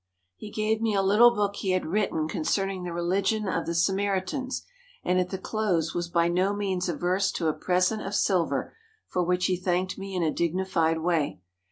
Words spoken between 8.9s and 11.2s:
for which he thanked me in a dignified